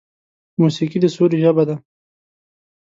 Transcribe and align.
موسیقي 0.61 0.97
د 1.01 1.05
سولې 1.15 1.37
ژبه 1.43 1.63
ده. 1.69 1.75